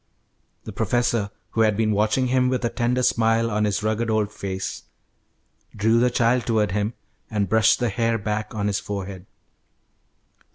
[0.63, 4.31] The professor, who had been watching him with a tender smile on his rugged old
[4.31, 4.85] face,
[5.75, 6.95] drew the child toward him,
[7.29, 9.27] and brushed the hair back on his forehead.